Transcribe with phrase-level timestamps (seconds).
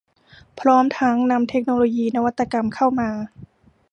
[0.59, 3.09] พร้อมทั้งนำเทคโนโลยีนวัตกรรมเข้ามา